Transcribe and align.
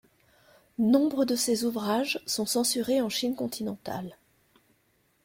Nombre 0.79 1.25
de 1.25 1.35
ses 1.35 1.63
ouvrages 1.63 2.21
sont 2.25 2.47
censurés 2.47 3.01
en 3.03 3.09
Chine 3.09 3.35
continentale. 3.35 4.17